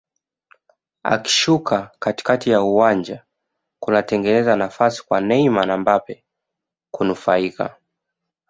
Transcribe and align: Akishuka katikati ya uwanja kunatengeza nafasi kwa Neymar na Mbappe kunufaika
Akishuka 1.03 1.91
katikati 1.99 2.49
ya 2.49 2.61
uwanja 2.61 3.25
kunatengeza 3.79 4.55
nafasi 4.55 5.03
kwa 5.05 5.21
Neymar 5.21 5.65
na 5.67 5.77
Mbappe 5.77 6.23
kunufaika 6.93 7.75